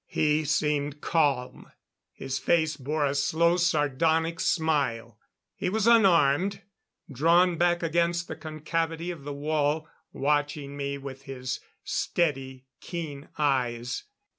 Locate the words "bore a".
2.75-3.13